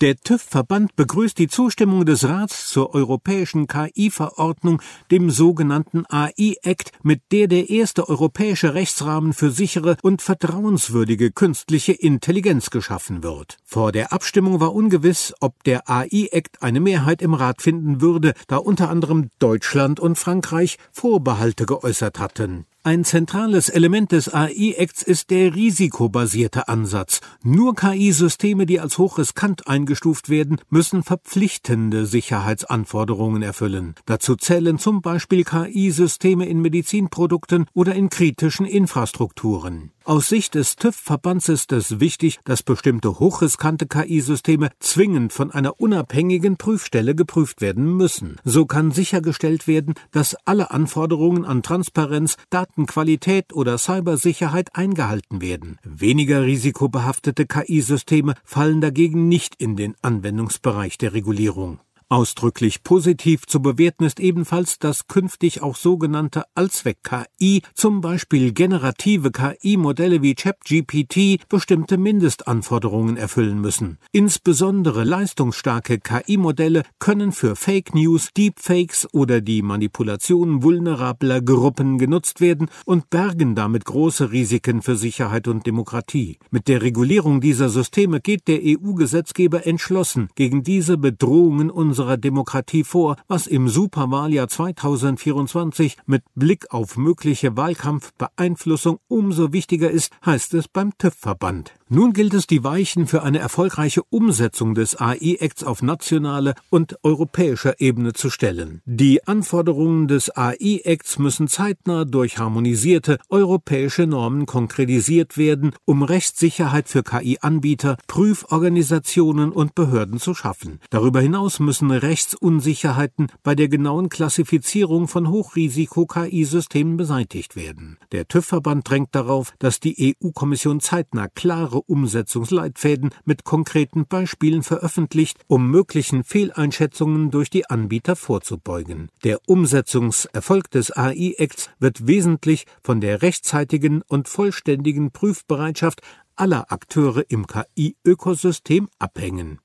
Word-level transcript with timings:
Der 0.00 0.16
TÜV-Verband 0.16 0.96
begrüßt 0.96 1.36
die 1.36 1.48
Zustimmung 1.48 2.06
des 2.06 2.26
Rats 2.26 2.70
zur 2.70 2.94
europäischen 2.94 3.66
KI-Verordnung, 3.66 4.80
dem 5.10 5.28
sogenannten 5.28 6.04
AI-Act, 6.08 6.92
mit 7.02 7.20
der 7.32 7.48
der 7.48 7.68
erste 7.68 8.08
europäische 8.08 8.72
Rechtsrahmen 8.72 9.34
für 9.34 9.50
sichere 9.50 9.98
und 10.00 10.22
vertrauenswürdige 10.22 11.32
künstliche 11.32 11.92
Intelligenz 11.92 12.70
geschaffen 12.70 13.22
wird. 13.22 13.58
Vor 13.66 13.92
der 13.92 14.10
Abstimmung 14.14 14.58
war 14.58 14.74
ungewiss, 14.74 15.34
ob 15.40 15.62
der 15.64 15.90
AI-Act 15.90 16.62
eine 16.62 16.80
Mehrheit 16.80 17.20
im 17.20 17.34
Rat 17.34 17.60
finden 17.60 18.00
würde, 18.00 18.32
da 18.46 18.56
unter 18.56 18.88
anderem 18.88 19.28
Deutschland 19.38 20.00
und 20.00 20.16
Frankreich 20.16 20.78
Vorbehalte 20.92 21.66
geäußert 21.66 22.18
hatten. 22.18 22.64
Ein 22.82 23.04
zentrales 23.04 23.68
Element 23.68 24.10
des 24.10 24.32
AI-Acts 24.32 25.02
ist 25.02 25.28
der 25.28 25.54
risikobasierte 25.54 26.66
Ansatz. 26.68 27.20
Nur 27.42 27.74
KI-Systeme, 27.74 28.64
die 28.64 28.80
als 28.80 28.96
hochriskant 28.96 29.68
eingestuft 29.68 30.30
werden, 30.30 30.62
müssen 30.70 31.02
verpflichtende 31.02 32.06
Sicherheitsanforderungen 32.06 33.42
erfüllen. 33.42 33.96
Dazu 34.06 34.34
zählen 34.34 34.78
zum 34.78 35.02
Beispiel 35.02 35.44
KI-Systeme 35.44 36.46
in 36.46 36.62
Medizinprodukten 36.62 37.66
oder 37.74 37.94
in 37.94 38.08
kritischen 38.08 38.64
Infrastrukturen. 38.64 39.92
Aus 40.10 40.28
Sicht 40.28 40.56
des 40.56 40.74
TÜV-Verbands 40.74 41.48
ist 41.48 41.70
es 41.70 42.00
wichtig, 42.00 42.40
dass 42.44 42.64
bestimmte 42.64 43.20
hochriskante 43.20 43.86
KI-Systeme 43.86 44.70
zwingend 44.80 45.32
von 45.32 45.52
einer 45.52 45.78
unabhängigen 45.78 46.56
Prüfstelle 46.56 47.14
geprüft 47.14 47.60
werden 47.60 47.96
müssen. 47.96 48.34
So 48.42 48.66
kann 48.66 48.90
sichergestellt 48.90 49.68
werden, 49.68 49.94
dass 50.10 50.34
alle 50.46 50.72
Anforderungen 50.72 51.44
an 51.44 51.62
Transparenz, 51.62 52.34
Datenqualität 52.50 53.52
oder 53.52 53.78
Cybersicherheit 53.78 54.74
eingehalten 54.74 55.40
werden. 55.42 55.78
Weniger 55.84 56.42
risikobehaftete 56.42 57.46
KI-Systeme 57.46 58.34
fallen 58.42 58.80
dagegen 58.80 59.28
nicht 59.28 59.54
in 59.58 59.76
den 59.76 59.94
Anwendungsbereich 60.02 60.98
der 60.98 61.14
Regulierung. 61.14 61.78
Ausdrücklich 62.12 62.82
positiv 62.82 63.46
zu 63.46 63.62
bewerten 63.62 64.02
ist 64.02 64.18
ebenfalls, 64.18 64.80
dass 64.80 65.06
künftig 65.06 65.62
auch 65.62 65.76
sogenannte 65.76 66.42
Allzweck-KI, 66.56 67.62
zum 67.72 68.00
Beispiel 68.00 68.52
generative 68.52 69.30
KI-Modelle 69.30 70.20
wie 70.20 70.34
ChatGPT, 70.34 71.48
bestimmte 71.48 71.98
Mindestanforderungen 71.98 73.16
erfüllen 73.16 73.60
müssen. 73.60 73.98
Insbesondere 74.10 75.04
leistungsstarke 75.04 76.00
KI-Modelle 76.00 76.82
können 76.98 77.30
für 77.30 77.54
Fake 77.54 77.94
News, 77.94 78.30
Deepfakes 78.36 79.06
oder 79.14 79.40
die 79.40 79.62
Manipulation 79.62 80.64
vulnerabler 80.64 81.40
Gruppen 81.40 81.96
genutzt 81.96 82.40
werden 82.40 82.70
und 82.86 83.10
bergen 83.10 83.54
damit 83.54 83.84
große 83.84 84.32
Risiken 84.32 84.82
für 84.82 84.96
Sicherheit 84.96 85.46
und 85.46 85.64
Demokratie. 85.64 86.38
Mit 86.50 86.66
der 86.66 86.82
Regulierung 86.82 87.40
dieser 87.40 87.68
Systeme 87.68 88.20
geht 88.20 88.48
der 88.48 88.58
EU-Gesetzgeber 88.64 89.64
entschlossen 89.64 90.28
gegen 90.34 90.64
diese 90.64 90.98
Bedrohungen 90.98 91.70
unserer 91.70 91.99
unserer 92.00 92.16
Demokratie 92.16 92.82
vor, 92.82 93.16
was 93.28 93.46
im 93.46 93.68
Superwahljahr 93.68 94.48
2024 94.48 95.98
mit 96.06 96.22
Blick 96.34 96.72
auf 96.72 96.96
mögliche 96.96 97.58
Wahlkampfbeeinflussung 97.58 99.00
umso 99.06 99.52
wichtiger 99.52 99.90
ist, 99.90 100.10
heißt 100.24 100.54
es 100.54 100.66
beim 100.66 100.96
TÜV-Verband. 100.96 101.79
Nun 101.92 102.12
gilt 102.12 102.34
es, 102.34 102.46
die 102.46 102.62
Weichen 102.62 103.08
für 103.08 103.24
eine 103.24 103.40
erfolgreiche 103.40 104.04
Umsetzung 104.10 104.76
des 104.76 105.00
AI-Acts 105.00 105.64
auf 105.64 105.82
nationaler 105.82 106.54
und 106.70 106.96
europäischer 107.02 107.80
Ebene 107.80 108.12
zu 108.12 108.30
stellen. 108.30 108.80
Die 108.84 109.26
Anforderungen 109.26 110.06
des 110.06 110.30
AI-Acts 110.36 111.18
müssen 111.18 111.48
zeitnah 111.48 112.04
durch 112.04 112.38
harmonisierte 112.38 113.18
europäische 113.28 114.06
Normen 114.06 114.46
konkretisiert 114.46 115.36
werden, 115.36 115.72
um 115.84 116.04
Rechtssicherheit 116.04 116.88
für 116.88 117.02
KI-Anbieter, 117.02 117.96
Prüforganisationen 118.06 119.50
und 119.50 119.74
Behörden 119.74 120.20
zu 120.20 120.32
schaffen. 120.32 120.78
Darüber 120.90 121.20
hinaus 121.20 121.58
müssen 121.58 121.90
Rechtsunsicherheiten 121.90 123.32
bei 123.42 123.56
der 123.56 123.66
genauen 123.66 124.10
Klassifizierung 124.10 125.08
von 125.08 125.28
Hochrisiko-KI-Systemen 125.28 126.96
beseitigt 126.96 127.56
werden. 127.56 127.98
Der 128.12 128.28
TÜV-Verband 128.28 128.88
drängt 128.88 129.12
darauf, 129.16 129.54
dass 129.58 129.80
die 129.80 130.14
EU-Kommission 130.22 130.78
zeitnah 130.78 131.26
klare 131.26 131.79
Umsetzungsleitfäden 131.80 133.10
mit 133.24 133.44
konkreten 133.44 134.06
Beispielen 134.06 134.62
veröffentlicht, 134.62 135.38
um 135.46 135.70
möglichen 135.70 136.24
Fehleinschätzungen 136.24 137.30
durch 137.30 137.50
die 137.50 137.68
Anbieter 137.68 138.16
vorzubeugen. 138.16 139.08
Der 139.24 139.40
Umsetzungserfolg 139.46 140.70
des 140.70 140.96
AI-Acts 140.96 141.70
wird 141.78 142.06
wesentlich 142.06 142.66
von 142.82 143.00
der 143.00 143.22
rechtzeitigen 143.22 144.02
und 144.08 144.28
vollständigen 144.28 145.10
Prüfbereitschaft 145.10 146.02
aller 146.36 146.72
Akteure 146.72 147.24
im 147.28 147.46
KI-Ökosystem 147.46 148.88
abhängen. 148.98 149.60